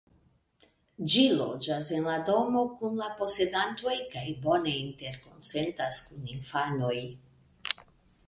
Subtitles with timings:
[1.15, 6.97] Ĝi loĝas en la domo kun la posedantoj kaj bone interkonsentas kun infanoj.